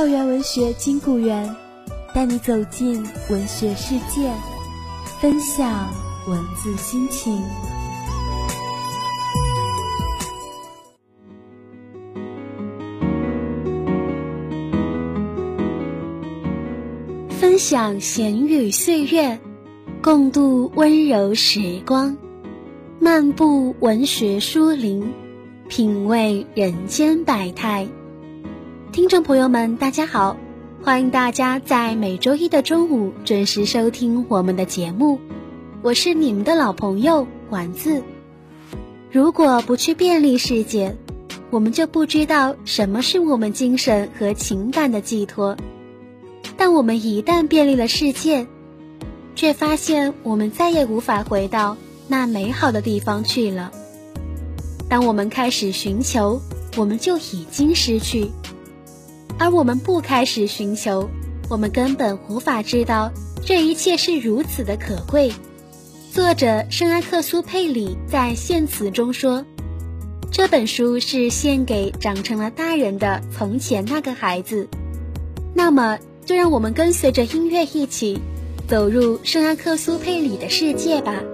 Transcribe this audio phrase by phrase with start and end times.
[0.00, 1.54] 校园文学金谷园，
[2.14, 4.32] 带你走进文学世界，
[5.20, 5.90] 分享
[6.26, 7.38] 文字心情。
[17.28, 19.38] 分享闲语岁月，
[20.00, 22.16] 共度温柔时光；
[22.98, 25.12] 漫步文学书林，
[25.68, 27.86] 品味人间百态。
[28.92, 30.36] 听众朋友们，大家好，
[30.82, 35.20] 欢迎大家在每周一的中午准时收听我们的节目，
[35.80, 38.02] 我是你们的老朋友丸子。
[39.12, 40.96] 如果不去便利世界，
[41.50, 45.56] 我们就不知道什么是我们精神和情感的寄托。
[46.56, 48.48] 但我们一旦便利了世界，
[49.36, 51.76] 却发现我们再也无法回到
[52.08, 53.70] 那美好的地方去了。
[54.88, 56.40] 当我们开始寻求，
[56.76, 58.32] 我们就已经失去；
[59.40, 61.08] 而我们不开始寻求，
[61.48, 63.10] 我们根本无法知道
[63.44, 65.32] 这一切是如此的可贵。
[66.12, 69.46] 作者圣埃克苏佩里在献词中说
[70.30, 74.68] ：“这本书是献给长成了大人的从前那个孩子。”
[75.56, 75.98] 那么。
[76.26, 78.20] 就让我们跟随着音乐一起
[78.68, 81.24] 走入圣阿克苏佩里的世界吧。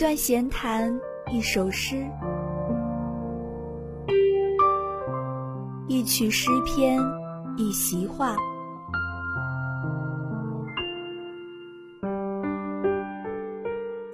[0.00, 0.98] 段闲谈，
[1.30, 2.06] 一首诗，
[5.88, 6.98] 一曲诗篇，
[7.58, 8.34] 一席话。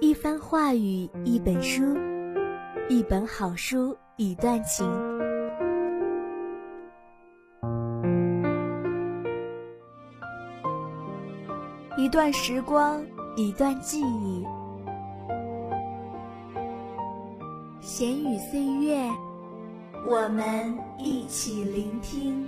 [0.01, 1.97] 一番话语一本书，
[2.89, 4.85] 一本好书一段情，
[11.97, 13.01] 一段时光
[13.37, 14.45] 一段记忆，
[17.97, 19.09] 闲语岁月，
[20.07, 22.45] 我们一起聆听。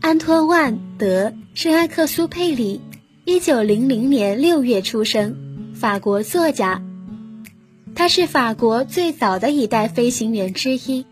[0.00, 2.80] 安托万·德·圣埃克苏佩里，
[3.24, 5.34] 一九零零年六月出生，
[5.74, 6.80] 法国作家。
[8.00, 11.04] 他是法国最早的一代飞行员之一，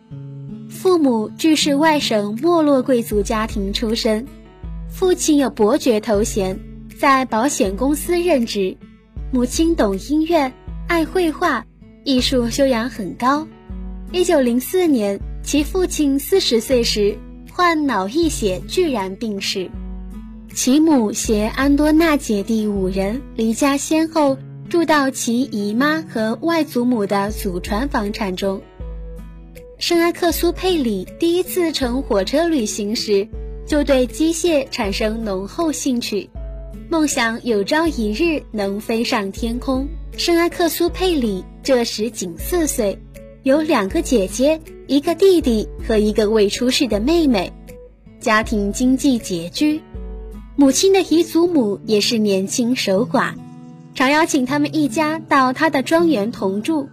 [0.70, 4.26] 父母俱是外省没落贵族家庭出身，
[4.88, 6.58] 父亲有伯爵头衔，
[6.98, 8.74] 在保险公司任职，
[9.30, 10.50] 母亲懂音乐，
[10.86, 11.66] 爱绘画，
[12.04, 13.46] 艺术修养很高。
[14.10, 17.18] 一九零四年，其父亲四十岁时。
[17.52, 19.70] 患脑溢血，居然病逝。
[20.54, 28.60] 其母携安多纳姐弟五人离家，先后住到其姨妈和外祖母的祖传房产中。
[29.78, 33.28] 圣阿克苏佩里第一次乘火车旅行时，
[33.66, 36.28] 就对机械产生浓厚兴趣，
[36.90, 39.88] 梦想有朝一日能飞上天空。
[40.18, 42.98] 圣阿克苏佩里这时仅四岁。
[43.44, 47.52] 有两个姐姐，一个弟弟和一个未出世的妹妹，
[48.20, 49.80] 家庭经济拮据，
[50.56, 53.32] 母亲的姨祖母也是年轻守寡，
[53.98, 56.88] 常邀请他们一家到他的庄园同住。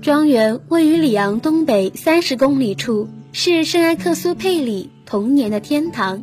[0.00, 6.22] 庄园位于里昂东北三十公里处，是圣埃克苏佩里童年的天堂。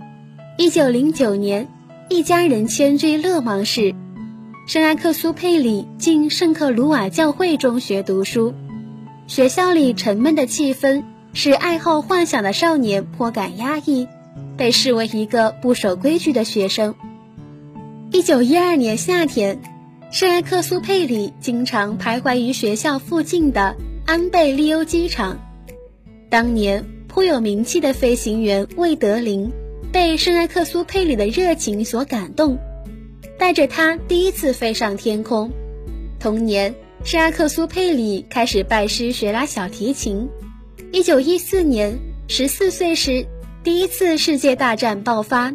[0.58, 1.68] 一九零九年，
[2.10, 3.94] 一家人迁居勒芒市，
[4.66, 8.56] 圣埃克苏佩里进圣克鲁瓦教会中学读书。
[9.28, 14.08] 学校里沉闷的气氛使爱好幻想的少年颇感压抑，
[14.58, 16.96] 被视为一个不守规矩的学生。
[18.12, 19.60] 一九一二年夏天，
[20.12, 25.40] 圣埃克苏佩里经常徘徊于学校附近的安贝利欧机场。
[26.28, 29.52] 当年颇有名气的飞行员魏德林，
[29.92, 32.58] 被圣埃克苏佩里的热情所感动，
[33.38, 35.52] 带着他第一次飞上天空。
[36.20, 36.74] 同年，
[37.04, 40.28] 圣埃克苏佩里开始拜师学拉小提琴。
[40.92, 41.96] 一九一四年，
[42.28, 43.28] 十四岁时，
[43.64, 45.54] 第一次世界大战爆发。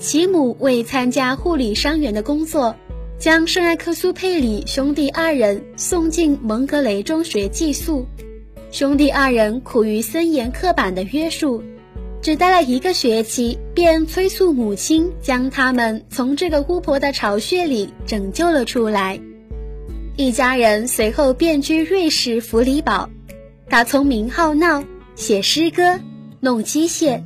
[0.00, 2.74] 其母为参加护理伤员的工作，
[3.18, 8.06] 将圣埃克苏佩里兄弟二人送进蒙格雷中学寄宿。
[8.70, 11.62] 兄弟二人苦于森严刻板的约束，
[12.22, 19.20] 只待了一个学期，便催促母亲将他们从这个巫婆的巢穴里拯救了出来。
[20.16, 23.10] 一家人随后便居瑞士弗里堡。
[23.68, 24.82] 他聪明好闹，
[25.14, 26.00] 写诗歌，
[26.40, 27.22] 弄机械，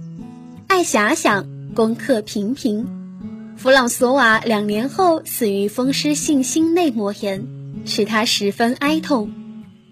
[0.67, 1.54] 爱遐想。
[1.75, 2.87] 功课平平，
[3.57, 7.45] 弗朗索瓦两年后死于风湿性心内膜炎，
[7.85, 9.33] 使他十分哀痛。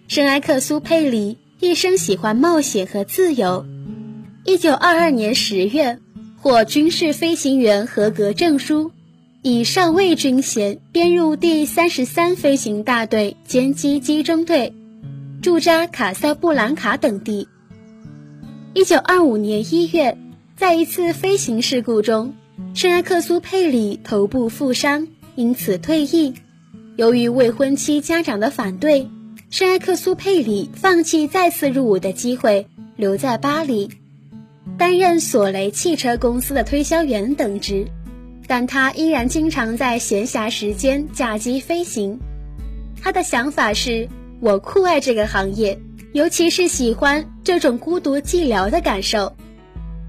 [0.06, 3.67] 圣埃克苏佩里一生喜欢冒险和自由。
[4.44, 5.99] 一九二二年十月，
[6.40, 8.93] 获军事飞行员合格证书，
[9.43, 14.73] 以上尉军衔编入第三十三飞行大队歼击机中队，
[15.43, 17.49] 驻扎卡萨布兰卡等地。
[18.73, 20.17] 一九二五年一月。
[20.62, 22.35] 在一次飞行事故中，
[22.73, 26.35] 圣埃克苏佩里头部负伤，因此退役。
[26.94, 29.11] 由于未婚妻家长的反对，
[29.50, 33.91] 圣埃克苏佩里放弃再次入伍的机会，留在巴黎，
[34.79, 37.88] 担任索雷汽车公司的推销员等职。
[38.47, 42.20] 但他依然经常在闲暇时间驾机飞行。
[43.03, 44.08] 他的想法是：
[44.38, 45.81] 我酷爱这个行业，
[46.12, 49.35] 尤其是喜欢这种孤独寂寥的感受。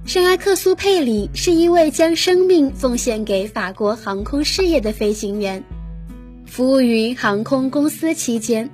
[0.05, 5.63] 圣埃克苏佩里是一位将生命奉献给法国航空事业的飞行员，
[6.45, 8.69] 服务于航空公司期间，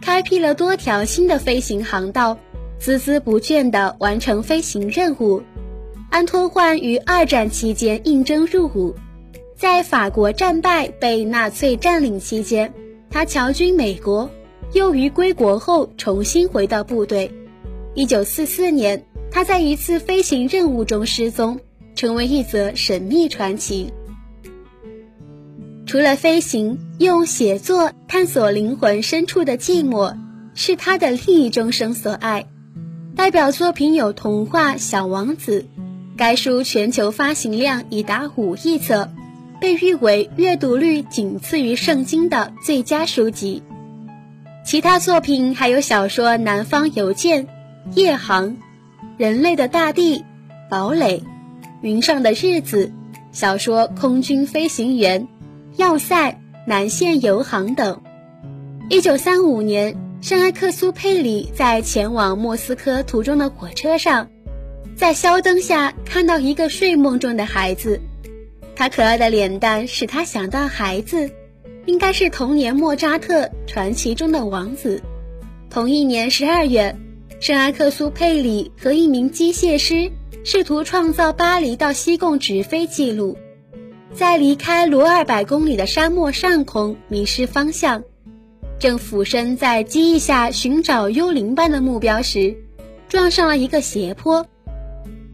[0.00, 2.36] 开辟了多条新的飞行航道，
[2.80, 5.40] 孜孜不倦地完成飞行任务。
[6.10, 8.92] 安托焕于二战期间应征入伍，
[9.56, 12.74] 在法国战败被纳粹占领期间，
[13.08, 14.28] 他侨居美国，
[14.72, 17.30] 又于归国后重新回到部队。
[17.94, 19.06] 一九四四年。
[19.32, 21.58] 他在一次飞行任务中失踪，
[21.96, 23.90] 成为一则神秘传奇。
[25.86, 30.16] 除了飞行，用写作探索灵魂深处的寂寞，
[30.54, 32.44] 是他的另一终生所爱。
[33.16, 35.62] 代表作品有童话《小王子》，
[36.16, 39.10] 该书全球发行量已达五亿册，
[39.60, 43.62] 被誉为阅读率仅次于圣经的最佳书籍。
[44.64, 47.46] 其他作品还有小说《南方邮件》
[47.94, 48.50] 《夜航》。
[49.18, 50.24] 人类的大地，
[50.70, 51.22] 堡垒，
[51.82, 52.92] 云上的日子，
[53.30, 55.22] 小说《空军飞行员》，
[55.76, 58.00] 要塞，南线游航等。
[58.88, 64.30] 一九三五年，圣埃克苏佩里在前往莫斯科途中的火车上，
[64.96, 68.00] 在宵灯下看到一个睡梦中的孩子，
[68.74, 71.30] 他可爱的脸蛋使他想到孩子，
[71.84, 75.02] 应该是童年莫扎特传奇中的王子。
[75.68, 76.96] 同一年十二月。
[77.42, 80.12] 圣埃克苏佩里和一名机械师
[80.44, 83.36] 试图创造巴黎到西贡直飞记录，
[84.14, 88.04] 在离开罗二百公里的沙漠上空迷失方向，
[88.78, 92.56] 正俯身在机翼下寻找幽灵般的目标时，
[93.08, 94.46] 撞上了一个斜坡，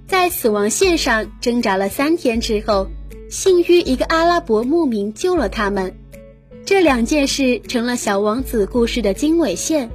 [0.06, 2.88] 在死亡线上挣扎了三天之后，
[3.28, 5.94] 幸遇一个阿拉伯牧民救了他们。
[6.64, 9.90] 这两件事成了小王子故事的经纬线。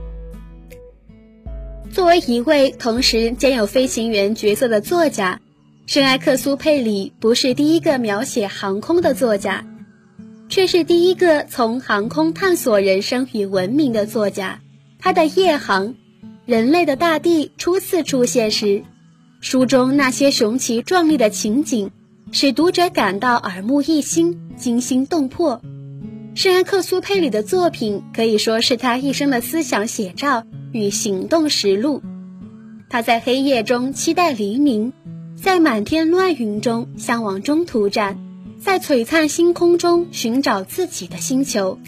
[1.94, 5.40] 作为一位同时兼有飞行员角色的作家，
[5.86, 9.64] 圣埃克苏佩里不是第一个描写航空的作家，
[10.50, 14.60] 却是第一个从航空探索人生与文明的作家。
[14.98, 15.90] 他的《夜航》
[16.48, 18.82] 《人类的大地》初次出现时，
[19.40, 21.92] 书中那些雄奇壮丽的情景，
[22.32, 25.62] 使读者感到耳目一新、惊心动魄。
[26.34, 30.44] 圣埃克苏佩里的作品可以说是他一生的思想写照。
[30.74, 32.02] 与行动实录，
[32.90, 34.92] 他在黑夜中期待黎明，
[35.36, 38.20] 在满天乱云中向往中途站，
[38.60, 41.80] 在璀璨星空中寻找自己的星球。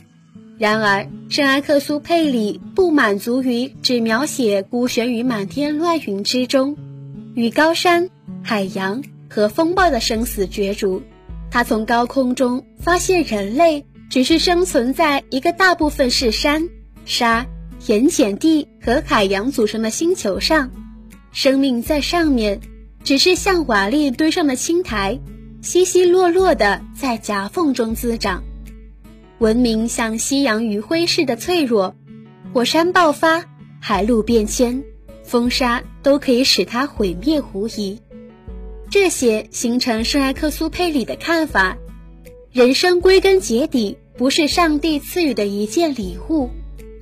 [0.57, 6.77] 然而，圣埃克苏佩里不满足于只描写孤悬于满天乱云之中，
[7.33, 8.09] 与高山、
[8.41, 11.01] 海洋和风暴的生死角逐。
[11.51, 16.69] 他从高空中发现，人类只是生存在一个大部分是山、
[17.05, 17.45] 沙。
[17.87, 20.71] 盐碱地和海洋组成的星球上，
[21.31, 22.59] 生命在上面，
[23.03, 25.19] 只是像瓦砾堆上的青苔，
[25.61, 28.43] 稀稀落落的在夹缝中滋长。
[29.37, 31.95] 文明像夕阳余晖似的脆弱，
[32.53, 33.45] 火山爆发，
[33.79, 34.83] 海陆变迁，
[35.23, 37.99] 风沙都可以使它毁灭无疑。
[38.89, 41.77] 这些形成圣埃克苏佩里的看法：
[42.51, 46.49] 人生归根结底不是上帝赐予的一件礼物，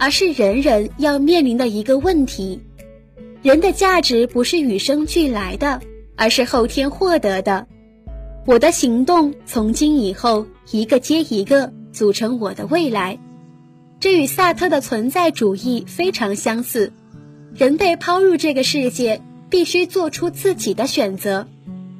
[0.03, 2.59] 而是人人要面临的一个问题。
[3.41, 5.79] 人的价值不是与生俱来的，
[6.17, 7.65] 而是后天获得的。
[8.45, 13.17] 我的行动从今以后一个接一个组成我的未来，
[14.01, 16.91] 这与萨特的存在主义非常相似。
[17.55, 21.47] 人被抛入这个世界，必须做出自己的选择。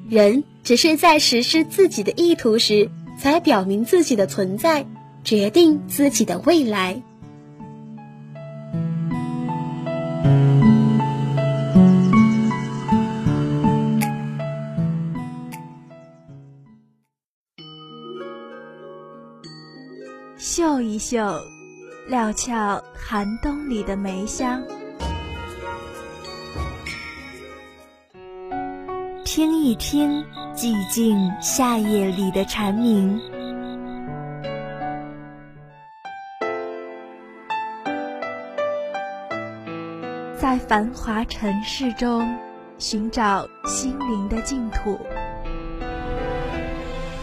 [0.10, 4.86] 人只是在实施自己的意图时，才表明自己的存在，
[5.24, 7.02] 决定自己的未来。
[20.46, 21.42] 嗅一嗅，
[22.06, 24.62] 料峭寒冬里的梅香；
[29.24, 30.22] 听一听，
[30.54, 33.18] 寂静夏夜里的蝉鸣。
[40.38, 42.38] 在繁华尘世中，
[42.78, 44.98] 寻找心灵的净土；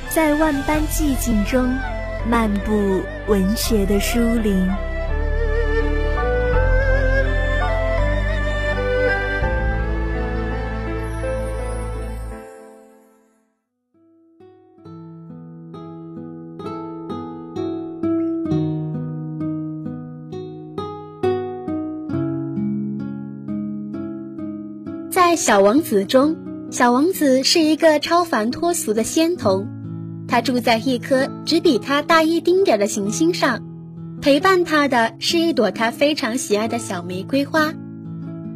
[0.09, 1.71] 在万般寂静中。
[2.29, 4.69] 漫步文学的书林，
[25.11, 26.37] 在《小王子》中，
[26.71, 29.80] 小王子是一个超凡脱俗的仙童。
[30.31, 33.65] 他住在一颗只比他大一丁点的行星上，
[34.23, 37.75] 陪伴他的是一朵他非常喜爱的小玫瑰花。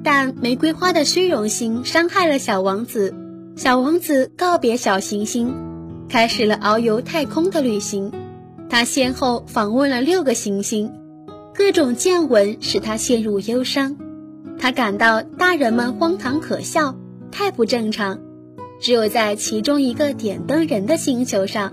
[0.04, 3.12] 但玫瑰花的虚荣心伤害了小王子，
[3.57, 5.52] 小王子告别小行星，
[6.09, 8.12] 开始了遨游太空的旅行。
[8.71, 10.93] 他先后访问了六个行星，
[11.54, 13.97] 各种见闻使他陷入忧伤。
[14.61, 16.95] 他感到大人们荒唐可笑，
[17.33, 18.21] 太不正常。
[18.84, 21.72] 只有在其中一个点灯人的星球上，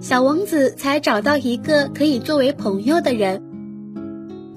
[0.00, 3.40] 小王子才找到一个可以作为朋友的人。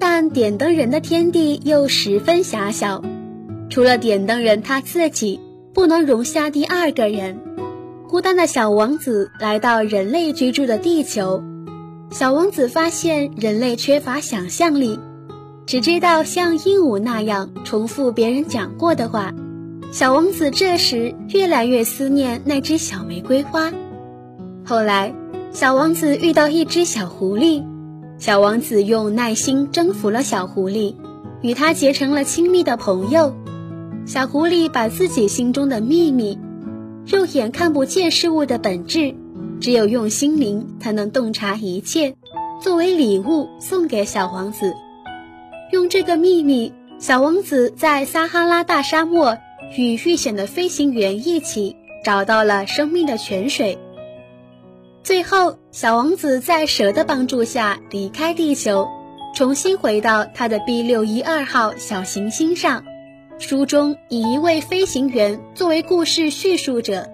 [0.00, 3.00] 但点灯人的天地又十分狭小，
[3.70, 5.38] 除了点灯人他自己，
[5.72, 7.38] 不能容下第二个人。
[8.08, 11.44] 孤单的小王子来到人类居住的地球，
[12.10, 14.98] 小王子发现人类缺乏想象力，
[15.64, 19.32] 只知道像鹦鹉那样重复别人讲过的话。
[19.94, 23.72] 小王子这时越来越思念那只小玫瑰花。
[24.64, 25.14] 后来，
[25.52, 27.62] 小王子遇到一只小狐狸，
[28.18, 30.96] 小王子用耐心征服了小狐狸，
[31.42, 33.36] 与它结成了亲密的朋友。
[34.04, 36.40] 小狐狸把自己心中的秘密，
[37.06, 39.14] 肉眼看不见事物的本质，
[39.60, 42.16] 只有用心灵才能洞察一切，
[42.60, 44.74] 作为礼物送给小王子。
[45.70, 49.38] 用这个秘密，小王子在撒哈拉大沙漠。
[49.76, 53.78] 与遇险的飞行员一起找到了生命的泉水。
[55.02, 58.88] 最后，小王子在蛇的帮助下离开地球，
[59.34, 62.84] 重新回到他的 B 六一二号小行星上。
[63.38, 67.10] 书中以一位飞行员作为故事叙述者，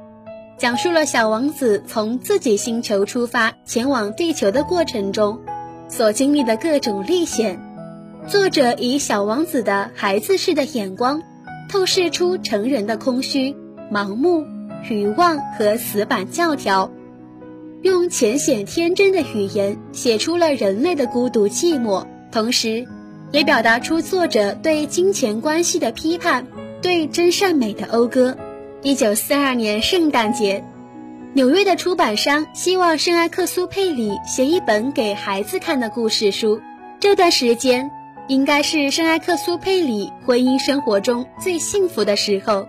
[0.58, 5.40] 讲述了小王子从自己星球出发前往地球的过程中
[5.88, 7.58] 所经历的各种历险。
[8.28, 11.22] 作者以小王子的孩子式的眼光。
[11.70, 13.54] 透视出成人的空虚、
[13.92, 14.44] 盲目、
[14.90, 16.90] 愚妄和死板教条，
[17.82, 22.88] 用浅显天真的语言写出了人类的孤独寂寞，同时，
[23.30, 26.44] 也表达出作者对金钱关系的批判，
[26.82, 28.36] 对真善美的讴歌。
[28.82, 30.64] 一九四二年圣诞节，
[31.34, 36.60] 纽约的出版商希望圣埃克苏佩里写一本给孩子看的故事书。
[36.98, 37.92] 这段时间。
[38.30, 42.68] 应该是圣埃克苏佩里婚姻生活中最幸福的时候。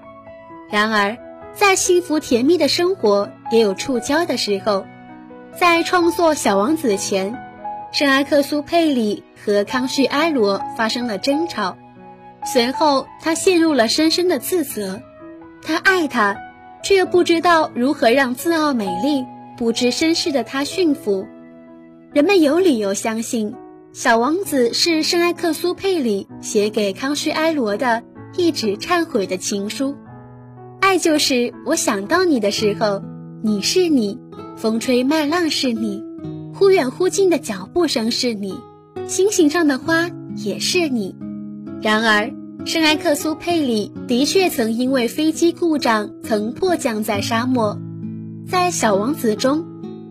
[0.71, 1.15] 然而，
[1.53, 4.87] 再幸福甜蜜的生活也有触礁的时候。
[5.55, 7.37] 在创作《小王子》前，
[7.91, 11.77] 圣埃克苏佩里和康绪埃罗发生了争吵，
[12.43, 14.99] 随后他陷入了深深的自责。
[15.61, 16.37] 他爱她，
[16.83, 19.23] 却又不知道如何让自傲美丽、
[19.57, 21.27] 不知身世的她驯服。
[22.13, 23.53] 人们有理由相信。
[23.93, 28.03] 小王子是圣埃克苏佩里写给康绪埃罗的
[28.38, 29.98] 一纸忏悔的情书。
[30.79, 33.01] 爱就是我想到你的时候，
[33.43, 34.17] 你是你，
[34.55, 36.01] 风吹麦浪是你，
[36.53, 38.57] 忽远忽近的脚步声是你，
[39.07, 41.13] 星星上的花也是你。
[41.81, 42.31] 然而，
[42.63, 47.77] 圣埃克苏佩里的确曾因为飞机故障曾迫降在沙漠。
[48.48, 49.65] 在《小王子》中，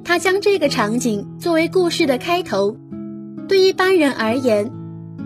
[0.05, 2.77] 他将这个场景作为故事的开头。
[3.51, 4.71] 对一般人而言，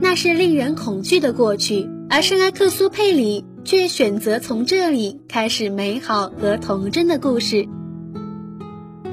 [0.00, 7.68] 那是令人恐惧的过去，而圣埃克苏佩里却选择从这里开始美好和童真的故事。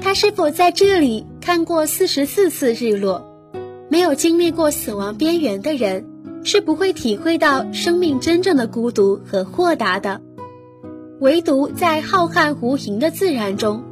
[0.00, 3.22] 他是否在这里看过四十四次日落？
[3.90, 6.06] 没有经历过死亡边缘的人，
[6.42, 10.22] 是不会体会到生命真正的孤独和豁达的。
[11.20, 13.84] 唯独在浩瀚无垠的自然中，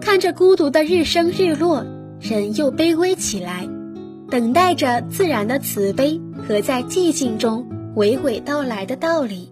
[0.00, 1.84] 看着孤独的日升日落，
[2.18, 3.68] 人又卑微起来，
[4.30, 9.50] 等待着自然的慈悲和在寂静中娓娓道来的道理。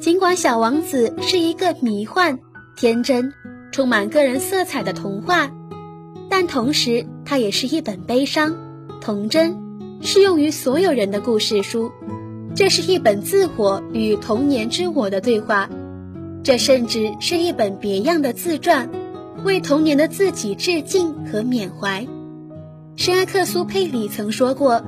[0.00, 2.38] 尽管《小王子》是一个迷幻、
[2.76, 3.32] 天真。
[3.72, 5.50] 充满个人色彩的童话，
[6.28, 8.54] 但同时它也是一本悲伤、
[9.00, 9.56] 童真、
[10.02, 11.90] 适用于所有人的故事书。
[12.54, 15.70] 这是一本自我与童年之我的对话，
[16.42, 18.90] 这甚至是一本别样的自传，
[19.42, 22.06] 为童年的自己致敬和缅怀。
[23.02, 24.84] 圣埃克苏佩里曾说过：“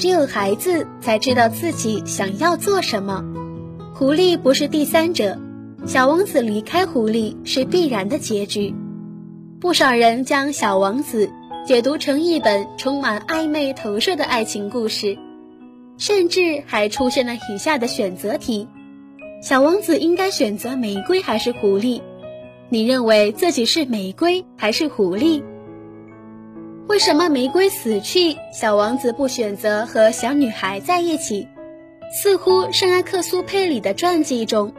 [0.00, 3.22] 只有孩子才知道自己想要做什么。”
[3.94, 5.38] 狐狸不是第三者。
[5.84, 8.74] 小王子离开狐狸是必然的结局。
[9.60, 11.26] 不少人将《小王子》
[11.66, 15.18] 解读成一本充满暧昧投射的爱情故事，
[15.98, 18.66] 甚至还出现了以下的选择题：
[19.42, 22.00] 小王子应该选择玫瑰还是狐狸？
[22.70, 25.42] 你认为自己是玫瑰还是狐狸？
[26.88, 31.46] 为什么玫瑰死去，小王子不选择和小女孩在一起？
[32.10, 34.72] 似乎圣埃克苏佩里的传记中。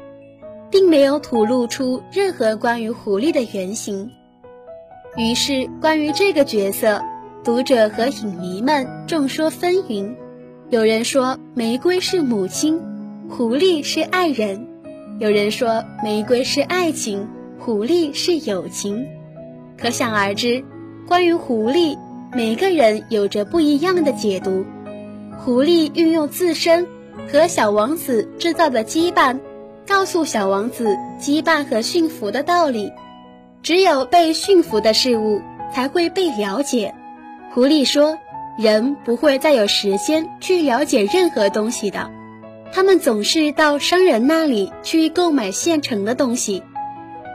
[0.72, 4.12] 并没有吐露出任何关于狐狸的原型，
[5.18, 7.02] 于是关于这个角色，
[7.44, 10.16] 读者和影迷们众说纷纭。
[10.70, 12.80] 有人说玫瑰是母亲，
[13.30, 14.60] 狐狸是爱人；
[15.20, 19.08] 有人说玫瑰是爱情，狐狸是友情。
[19.76, 20.64] 可想而知，
[21.10, 21.98] 关于狐狸，
[22.32, 24.64] 每个人有着不一样的解读。
[25.40, 26.88] 狐狸运用自身
[27.34, 29.40] 和小王子制造的羁绊。
[29.88, 32.94] 告诉小王子羁绊和驯服的道理，
[33.64, 35.42] 只有被驯服的事物
[35.74, 36.94] 才会被了解。
[37.56, 38.20] 狐狸说
[38.60, 42.12] ：“人不会再有时间去了解任何东西的，
[42.72, 46.62] 他们总是到商人那里去购买现成的东西，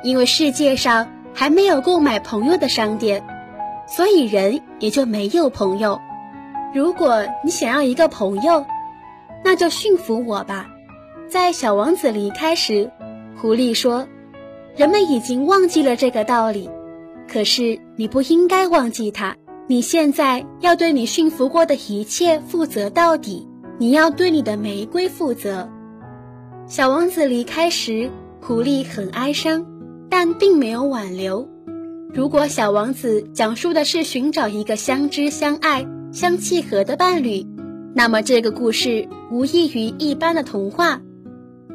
[0.04, 3.24] 因为世界上还没有购买朋友的商店，
[3.86, 6.00] 所以人也就没有朋友。
[6.74, 8.64] 如果你想要一个朋友，
[9.44, 10.68] 那就驯服我吧。”
[11.28, 12.90] 在小王子离开时，
[13.36, 14.06] 狐狸说
[14.76, 16.68] ：“人们已经忘记了这个道理，
[17.26, 19.36] 可是你不应该忘记它。
[19.66, 25.68] 你现在要对你驯服过的一切负责到底，你要对你的玫瑰负责。”
[26.66, 29.66] 小王子离开时，狐狸很哀伤，
[30.08, 31.48] 但并没有挽留。
[32.14, 37.44] 如果小王子讲述的是寻找一个相知相爱、相契合的伴侣，
[37.92, 41.02] 那么这个故事无异于一般的童话。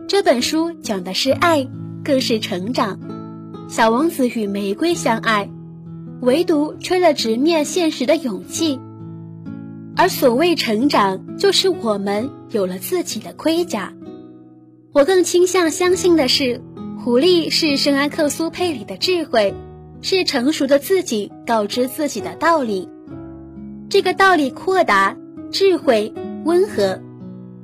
[0.07, 1.67] 这本书讲的是爱，
[2.05, 2.97] 更是成长。
[3.67, 5.49] 小王子与玫瑰相爱，
[6.21, 8.79] 唯独缺了直面现实的勇气。
[9.97, 13.93] 而所谓成长，就是我们有了自己的盔甲。
[14.93, 16.61] 我更倾向相信的是，
[17.03, 19.53] 狐狸是圣埃克苏佩里的智慧，
[20.01, 22.89] 是成熟的自己告知自己的道理。
[23.89, 25.17] 这个道理阔达、
[25.51, 26.13] 智慧、
[26.45, 27.01] 温和。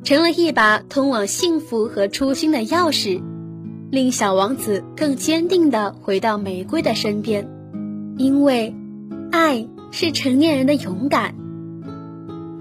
[0.04, 3.24] 成了一把通往幸福和初心的钥匙，
[3.90, 7.50] 令小王子更坚定地回到玫瑰的身边，
[8.16, 8.76] 因为，
[9.32, 11.34] 爱是成年人的勇敢。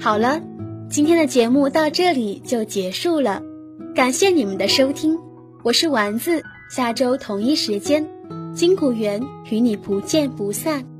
[0.01, 0.41] 好了，
[0.89, 3.43] 今天的节目到这里就结束了，
[3.95, 5.19] 感谢你们的收听，
[5.63, 8.09] 我是丸子，下周同一时间，
[8.55, 10.94] 金谷园与你不见不散。